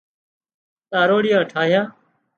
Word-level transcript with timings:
تاروڙيئان 0.91 1.43
ٺاهيان 1.51 1.87